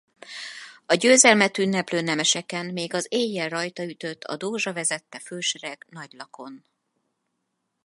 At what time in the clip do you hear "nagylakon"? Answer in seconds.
5.89-6.65